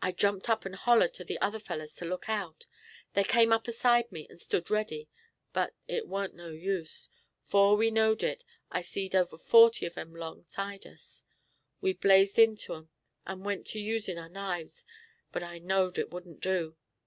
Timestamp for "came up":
3.22-3.68